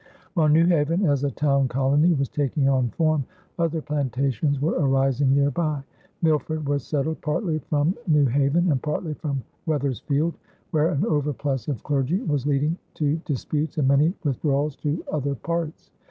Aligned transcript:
While 0.33 0.47
New 0.49 0.65
Haven 0.65 1.05
as 1.05 1.23
a 1.23 1.29
town 1.29 1.67
colony 1.67 2.11
was 2.13 2.27
taking 2.27 2.67
on 2.67 2.89
form, 2.89 3.23
other 3.59 3.83
plantations 3.83 4.59
were 4.59 4.71
arising 4.73 5.35
near 5.35 5.51
by. 5.51 5.83
Milford 6.23 6.67
was 6.67 6.83
settled 6.83 7.21
partly 7.21 7.59
from 7.59 7.93
New 8.07 8.25
Haven 8.25 8.71
and 8.71 8.81
partly 8.81 9.13
from 9.13 9.43
Wethersfield, 9.67 10.33
where 10.71 10.87
an 10.89 11.03
overplus 11.05 11.67
of 11.67 11.83
clergy 11.83 12.19
was 12.23 12.47
leading 12.47 12.79
to 12.95 13.17
disputes 13.25 13.77
and 13.77 13.87
many 13.89 14.11
withdrawals 14.23 14.75
to 14.77 15.03
other 15.11 15.35
parts. 15.35 15.91